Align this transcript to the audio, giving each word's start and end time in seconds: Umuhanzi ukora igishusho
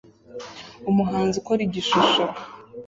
Umuhanzi 0.89 1.35
ukora 1.41 1.61
igishusho 1.67 2.23